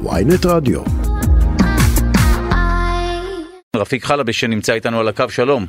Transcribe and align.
ויינט 0.00 0.46
רדיו. 0.46 0.80
רפיק 3.76 4.04
חלבי 4.04 4.32
שנמצא 4.32 4.72
איתנו 4.72 5.00
על 5.00 5.08
הקו, 5.08 5.24
שלום. 5.28 5.66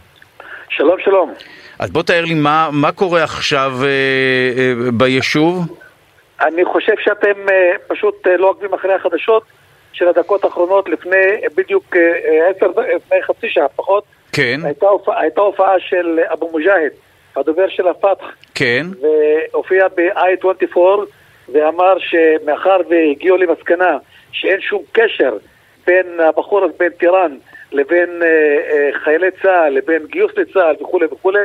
שלום, 0.70 0.97
שלום. 1.04 1.34
אז 1.79 1.92
בוא 1.92 2.04
תאר 2.04 2.25
לי 2.25 2.33
מה, 2.33 2.70
מה 2.71 2.91
קורה 2.91 3.23
עכשיו 3.23 3.71
אה, 3.81 3.88
אה, 3.88 4.91
ביישוב? 4.91 5.78
אני 6.41 6.65
חושב 6.65 6.94
שאתם 7.04 7.49
אה, 7.49 7.71
פשוט 7.88 8.28
אה, 8.28 8.38
לא 8.38 8.49
עוקבים 8.49 8.73
אחרי 8.73 8.94
החדשות 8.94 9.44
של 9.94 10.07
הדקות 10.07 10.44
האחרונות 10.44 10.90
לפני 10.90 11.16
אה, 11.16 11.48
בדיוק 11.55 11.96
אה, 11.96 12.50
עשר, 12.50 12.68
לפני 12.96 13.24
חצי 13.24 13.50
שעה 13.50 13.68
פחות. 13.76 14.04
כן, 14.32 14.60
הייתה, 14.64 14.86
הופעה, 14.86 15.21
הייתה 15.21 15.42
הופעה 15.42 15.80
של 15.80 16.20
אבו 16.34 16.50
מוג'אהד, 16.52 16.92
הדובר 17.36 17.70
של 17.70 17.88
הפתח, 17.88 18.26
כן, 18.55 18.86
והופיע 19.02 19.88
ב-i24 19.88 20.78
ואמר 21.54 21.94
שמאחר 22.00 22.78
והגיעו 22.90 23.38
למסקנה 23.38 23.98
שאין 24.34 24.61
שום 24.61 24.81
קשר 24.91 25.38
בין 25.88 26.20
הבחור 26.20 26.63
הזה, 26.63 26.73
בין 26.80 26.89
טיראן 26.89 27.35
לבין 27.71 28.09
אה, 28.23 28.27
אה, 28.27 28.99
חיילי 29.03 29.31
צה"ל, 29.41 29.73
לבין 29.73 30.05
גיוס 30.12 30.31
לצה"ל 30.38 30.75
וכולי 30.81 31.05
וכולי, 31.05 31.39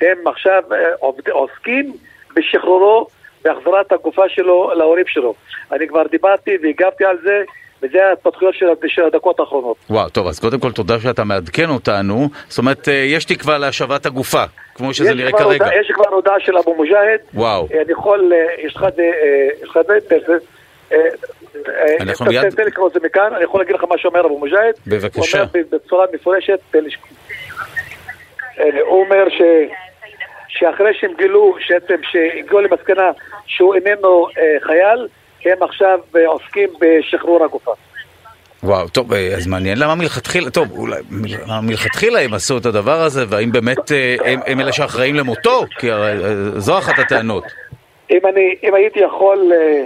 הם 0.00 0.28
עכשיו 0.28 0.62
אה, 0.72 0.78
עובד, 0.98 1.28
עוסקים 1.28 1.92
בשחרורו 2.36 3.06
והחזרת 3.44 3.92
הגופה 3.92 4.28
שלו 4.28 4.70
להורים 4.74 5.04
שלו. 5.06 5.34
אני 5.72 5.88
כבר 5.88 6.06
דיברתי 6.10 6.50
והגבתי 6.62 7.04
על 7.04 7.16
זה, 7.22 7.42
וזה 7.82 8.06
ההתפתחויות 8.06 8.54
של, 8.54 8.66
של 8.86 9.02
הדקות 9.04 9.40
האחרונות. 9.40 9.76
וואו, 9.90 10.08
טוב, 10.08 10.26
אז 10.26 10.40
קודם 10.40 10.60
כל 10.60 10.72
תודה 10.72 11.00
שאתה 11.00 11.24
מעדכן 11.24 11.70
אותנו. 11.70 12.28
זאת 12.48 12.58
אומרת, 12.58 12.88
יש 12.88 13.24
תקווה 13.24 13.58
להשבת 13.58 14.06
הגופה, 14.06 14.44
כמו 14.74 14.94
שזה 14.94 15.08
יש 15.10 15.16
נראה 15.16 15.32
כרגע. 15.32 15.64
הודעה- 15.64 15.80
יש 15.80 15.90
כבר 15.94 16.08
הודעה 16.08 16.40
של 16.40 16.58
אבו 16.58 16.74
מוג'אהד. 16.74 17.20
וואו. 17.34 17.68
אני 17.82 17.92
יכול, 17.92 18.32
אה, 18.34 18.64
יש 18.66 18.76
לך 18.76 18.84
את 18.84 18.94
זה, 20.26 20.36
אה, 21.68 21.96
אנחנו 22.00 22.26
מיד- 22.26 22.50
תן 22.50 22.62
לי 22.62 22.68
לקרוא 22.68 22.88
את 22.88 22.92
זה 22.92 23.00
מכאן, 23.04 23.34
אני 23.34 23.44
יכול 23.44 23.60
להגיד 23.60 23.74
לך 23.76 23.84
מה 23.88 23.98
שאומר 23.98 24.20
אבו 24.26 24.38
מוג'אהד. 24.38 24.74
בבקשה. 24.86 25.38
הוא 25.42 25.48
אומר 25.54 25.62
בצורה 25.70 26.06
מפורשת, 26.14 26.58
אה, 26.74 26.80
הוא 28.86 29.04
אומר 29.04 29.28
ש... 29.28 29.40
שאחרי 30.48 30.94
שהם 31.00 31.10
גילו, 31.18 31.56
שעצם 31.60 31.94
שהגיעו 32.10 32.60
למסקנה 32.60 33.10
שהוא 33.46 33.74
איננו 33.74 34.26
אה, 34.38 34.66
חייל, 34.66 35.08
הם 35.44 35.62
עכשיו 35.62 35.98
עוסקים 36.26 36.68
בשחרור 36.80 37.44
הגופה. 37.44 37.72
וואו, 38.62 38.88
טוב, 38.88 39.12
אז 39.12 39.46
מעניין 39.46 39.78
למה 39.78 39.94
מלכתחילה, 39.94 40.50
טוב, 40.50 40.78
אולי 40.78 41.00
מלכתחילה 41.62 42.20
הם 42.20 42.34
עשו 42.34 42.58
את 42.58 42.66
הדבר 42.66 43.00
הזה, 43.00 43.24
והאם 43.28 43.52
באמת 43.52 43.90
הם, 44.24 44.40
הם 44.46 44.60
אלה 44.60 44.72
שאחראים 44.72 45.14
למותו? 45.14 45.64
כי 45.78 45.90
הרי 45.90 46.16
זו 46.56 46.78
אחת 46.78 46.98
הטענות. 46.98 47.44
אם 48.10 48.20
אני, 48.26 48.54
אם 48.62 48.74
הייתי 48.74 49.00
יכול, 49.00 49.52
אה, 49.52 49.84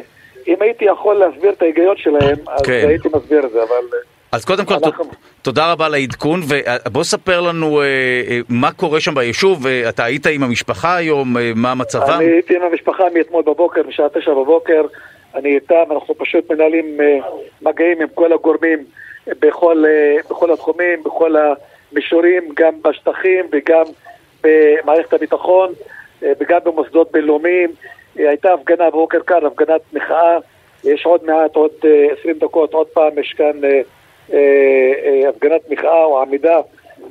אם 0.49 0.57
הייתי 0.61 0.85
יכול 0.85 1.15
להסביר 1.17 1.51
את 1.51 1.63
ההיגיון 1.63 1.97
שלהם, 1.97 2.37
אז 2.49 2.63
כן. 2.63 2.85
הייתי 2.89 3.09
מסביר 3.15 3.47
את 3.47 3.51
זה, 3.51 3.59
אבל... 3.63 3.99
אז 4.33 4.45
קודם 4.45 4.65
כל, 4.65 4.75
אנחנו- 4.85 5.05
תודה 5.43 5.73
רבה 5.73 5.87
על 5.87 5.95
העדכון, 5.95 6.41
ובוא 6.87 7.05
ספר 7.05 7.41
לנו 7.41 7.81
אה, 7.81 7.87
אה, 8.31 8.41
מה 8.49 8.73
קורה 8.73 9.01
שם 9.01 9.15
ביישוב, 9.15 9.67
אה, 9.67 9.89
אתה 9.89 10.05
היית 10.05 10.27
עם 10.27 10.43
המשפחה 10.43 10.97
היום, 10.97 11.37
אה, 11.37 11.53
מה 11.57 11.75
מצבם? 11.75 12.11
אני 12.11 12.25
הייתי 12.25 12.57
עם 12.57 12.63
המשפחה 12.63 13.05
מאתמול 13.15 13.43
בבוקר, 13.43 13.83
משעה 13.89 14.09
תשע 14.09 14.31
בבוקר, 14.35 14.83
אני 15.35 15.55
איתם, 15.55 15.85
אנחנו 15.91 16.15
פשוט 16.15 16.51
מנהלים 16.53 17.01
אה, 17.01 17.19
מגעים 17.63 18.01
עם 18.03 18.09
כל 18.15 18.33
הגורמים 18.33 18.85
בכל, 19.27 19.85
אה, 19.89 20.17
בכל 20.31 20.53
התחומים, 20.53 21.03
בכל 21.03 21.35
המישורים, 21.93 22.43
גם 22.57 22.73
בשטחים 22.83 23.45
וגם 23.53 23.85
במערכת 24.45 25.13
הביטחון 25.13 25.73
אה, 26.23 26.33
וגם 26.41 26.59
במוסדות 26.65 27.13
בינלאומיים. 27.13 27.71
אה, 28.19 28.29
הייתה 28.29 28.53
הפגנה 28.53 28.91
בבוקר 28.91 29.21
כאן, 29.21 29.47
הפגנת 29.47 29.81
מחאה, 29.93 30.39
יש 30.85 31.07
עוד 31.07 31.25
מעט, 31.25 31.57
עוד 31.57 31.71
אה, 31.85 32.07
20 32.21 32.39
דקות, 32.39 32.75
עוד 32.75 32.87
פעם 32.87 33.19
יש 33.19 33.35
כאן 33.37 33.65
אה, 33.65 33.81
אה, 34.33 34.93
אה, 35.05 35.29
הפגנת 35.29 35.71
מחאה 35.71 36.05
או 36.05 36.23
עמידה, 36.23 36.61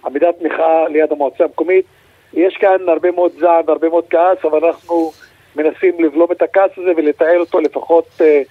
עמידת 0.05 0.41
מחאה 0.41 0.88
ליד 0.88 1.11
המועצה 1.11 1.44
המקומית. 1.44 1.86
יש 2.33 2.58
כאן 2.58 2.89
הרבה 2.89 3.11
מאוד 3.11 3.32
זעם 3.39 3.64
והרבה 3.67 3.89
מאוד 3.89 4.05
כעס, 4.09 4.37
אבל 4.43 4.65
אנחנו 4.65 5.11
מנסים 5.55 6.04
לבלום 6.04 6.32
את 6.32 6.42
הכעס 6.42 6.71
הזה 6.77 6.92
ולתעל 6.98 7.39
אותו 7.39 7.59
לפחות 7.59 8.08
אה, 8.21 8.42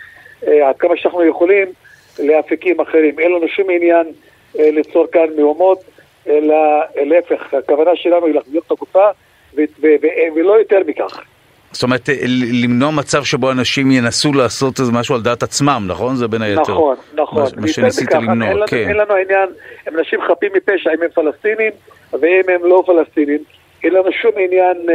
אה, 0.47 0.69
עד 0.69 0.76
כמה 0.76 0.97
שאנחנו 0.97 1.25
יכולים 1.25 1.69
לאפיקים 2.19 2.81
אחרים. 2.81 3.19
אין 3.19 3.32
לנו 3.32 3.48
שום 3.48 3.70
עניין 3.70 4.06
אה, 4.58 4.70
ליצור 4.70 5.06
כאן 5.12 5.26
מהומות, 5.36 5.84
אלא 6.28 6.54
אה, 6.54 7.04
להפך, 7.04 7.54
הכוונה 7.54 7.91
שלנו 7.97 8.26
היא 8.26 8.34
להחזיר 8.34 8.60
את 8.66 8.70
ו- 9.82 10.32
ולא 10.34 10.58
יותר 10.58 10.78
מכך. 10.86 11.20
זאת 11.76 11.82
אומרת, 11.82 12.09
אה, 12.09 12.14
למנוע 12.62 12.91
מצב 12.91 13.25
שבו 13.25 13.50
אנשים 13.50 13.91
ינסו 13.91 14.32
לעשות 14.32 14.81
איזה 14.81 14.92
משהו 14.92 15.14
על 15.14 15.22
דעת 15.22 15.42
עצמם, 15.42 15.84
נכון? 15.87 16.16
זה 16.16 16.28
בין 16.28 16.42
היתר. 16.42 16.62
נכון, 16.72 16.97
נכון. 17.14 17.42
מה- 17.56 17.69
שניסית 17.69 18.12
למנוע, 18.14 18.48
אין 18.48 18.56
לנו, 18.56 18.66
כן. 18.66 18.88
אין 18.88 18.97
לנו 18.97 19.14
עניין, 19.14 19.48
הם 19.87 19.98
אנשים 19.98 20.20
חפים 20.28 20.50
מפשע, 20.56 20.91
אם 20.94 21.03
הם 21.03 21.09
פלסטינים 21.14 21.72
ואם 22.12 22.42
הם 22.54 22.64
לא 22.64 22.82
פלסטינים, 22.87 23.38
אין 23.84 23.92
לנו 23.94 24.12
שום 24.22 24.32
עניין 24.37 24.76
אה, 24.88 24.94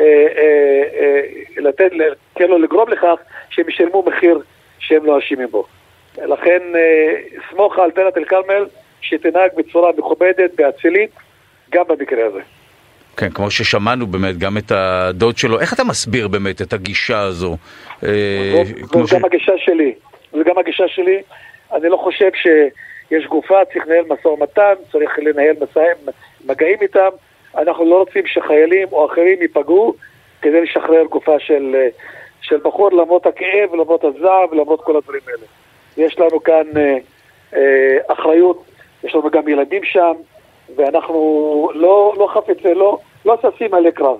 אה, 0.00 0.04
אה, 0.36 0.82
אה, 1.00 1.20
לתת, 1.56 1.90
כאילו 2.34 2.58
לגרום 2.58 2.88
לכך 2.88 3.14
שהם 3.50 3.68
ישלמו 3.68 4.04
מחיר 4.06 4.38
שהם 4.78 5.04
לא 5.06 5.18
אשמים 5.18 5.48
בו. 5.50 5.64
לכן 6.18 6.58
אה, 6.74 7.14
סמוך 7.50 7.78
על 7.78 7.90
דלת 7.96 8.16
אל 8.18 8.24
כרמל 8.24 8.66
שתנהג 9.00 9.50
בצורה 9.56 9.90
מכובדת 9.98 10.50
ואצילית 10.58 11.10
גם 11.70 11.84
במקרה 11.88 12.26
הזה. 12.26 12.40
כן, 13.18 13.30
כמו 13.30 13.50
ששמענו 13.50 14.06
באמת, 14.06 14.38
גם 14.38 14.56
את 14.56 14.72
הדוד 14.72 15.38
שלו. 15.38 15.60
איך 15.60 15.72
אתה 15.72 15.84
מסביר 15.84 16.28
באמת 16.28 16.62
את 16.62 16.72
הגישה 16.72 17.20
הזו? 17.20 17.56
אה, 18.04 18.62
זו 18.92 19.08
ש- 19.08 19.14
גם 19.14 19.24
הגישה 19.24 19.52
שלי. 19.58 19.94
זו 20.32 20.38
גם 20.44 20.58
הגישה 20.58 20.88
שלי. 20.88 21.22
אני 21.72 21.88
לא 21.88 21.96
חושב 21.96 22.30
שיש 22.34 23.26
גופה, 23.26 23.64
צריך 23.72 23.86
לנהל 23.86 24.04
משא 24.08 24.28
ומתן, 24.28 24.72
צריך 24.92 25.10
לנהל. 25.18 25.54
מגעים 26.46 26.78
איתם. 26.82 27.08
אנחנו 27.58 27.84
לא 27.84 27.98
רוצים 27.98 28.26
שחיילים 28.26 28.88
או 28.92 29.06
אחרים 29.06 29.42
ייפגעו 29.42 29.94
כדי 30.42 30.60
לשחרר 30.60 31.04
גופה 31.10 31.38
של, 31.38 31.76
של 32.40 32.56
בחור 32.64 32.92
למרות 32.92 33.26
הכאב, 33.26 33.74
למרות 33.74 34.04
הזעם 34.04 34.48
ולמרות 34.52 34.80
כל 34.80 34.96
הדברים 34.96 35.22
האלה. 35.26 35.46
יש 35.96 36.18
לנו 36.18 36.42
כאן 36.42 36.64
אה, 36.76 36.96
אה, 37.56 37.96
אחריות, 38.08 38.64
יש 39.04 39.14
לנו 39.14 39.30
גם 39.30 39.48
ילדים 39.48 39.84
שם, 39.84 40.12
ואנחנו 40.76 41.70
לא, 41.74 42.14
לא 42.18 42.28
חפצי, 42.34 42.74
לא, 42.74 42.98
לא 43.24 43.36
ששים 43.42 43.74
עלי 43.74 43.92
קרב. 43.92 44.16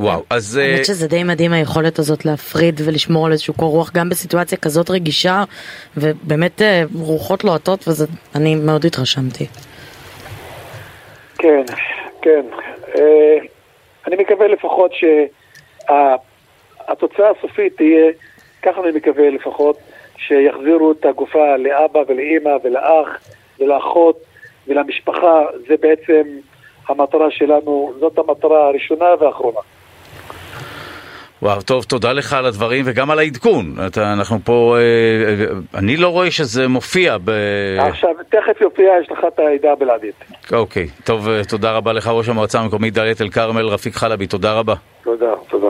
וואו, 0.00 0.22
אז... 0.30 0.58
אה, 0.58 0.72
האמת 0.72 0.84
שזה 0.84 1.08
די 1.08 1.24
מדהים 1.24 1.52
היכולת 1.52 1.98
הזאת 1.98 2.24
להפריד 2.24 2.80
ולשמור 2.84 3.26
על 3.26 3.32
איזשהו 3.32 3.54
קור 3.54 3.70
רוח 3.70 3.90
גם 3.92 4.08
בסיטואציה 4.08 4.58
כזאת 4.58 4.90
רגישה 4.90 5.44
ובאמת 5.96 6.62
אה, 6.62 6.82
רוחות 6.94 7.44
לוהטות 7.44 7.84
ואני 8.34 8.54
מאוד 8.54 8.84
התרשמתי. 8.84 9.46
כן, 11.38 11.64
כן. 12.22 12.44
אה, 12.98 13.38
אני 14.06 14.16
מקווה 14.16 14.48
לפחות 14.48 14.90
שהתוצאה 15.88 17.30
הסופית 17.30 17.76
תהיה, 17.76 18.10
ככה 18.62 18.80
אני 18.80 18.90
מקווה 18.96 19.30
לפחות, 19.30 19.76
שיחזירו 20.16 20.92
את 20.92 21.04
הגופה 21.04 21.56
לאבא 21.56 22.00
ולאימא 22.08 22.50
ולאח 22.64 23.08
ולאחות 23.60 24.16
ולמשפחה. 24.68 25.44
זה 25.68 25.74
בעצם 25.80 26.22
המטרה 26.92 27.30
שלנו, 27.30 27.92
זאת 28.00 28.18
המטרה 28.18 28.68
הראשונה 28.68 29.06
והאחרונה. 29.20 29.60
וואו, 31.42 31.62
טוב, 31.62 31.84
תודה 31.84 32.12
לך 32.12 32.32
על 32.32 32.46
הדברים 32.46 32.84
וגם 32.86 33.10
על 33.10 33.18
העדכון. 33.18 33.74
אתה, 33.86 34.12
אנחנו 34.12 34.38
פה, 34.44 34.76
אה, 34.76 34.80
אה, 34.80 35.78
אני 35.78 35.96
לא 35.96 36.08
רואה 36.08 36.30
שזה 36.30 36.68
מופיע 36.68 37.16
ב... 37.24 37.30
עכשיו, 37.78 38.10
תכף 38.28 38.60
יופיע, 38.60 38.92
יש 39.02 39.10
לך 39.10 39.18
את 39.28 39.38
הידיעה 39.38 39.72
הבלעדית. 39.72 40.14
אוקיי, 40.52 40.86
טוב, 41.04 41.28
אה, 41.28 41.44
תודה 41.48 41.72
רבה 41.72 41.92
לך, 41.92 42.08
ראש 42.08 42.28
המועצה 42.28 42.60
המקומית 42.60 42.94
דאלית 42.94 43.20
אל 43.20 43.28
כרמל, 43.28 43.66
רפיק 43.66 43.94
חלבי, 43.94 44.26
תודה 44.26 44.52
רבה. 44.52 44.74
תודה, 45.04 45.34
תודה. 45.48 45.68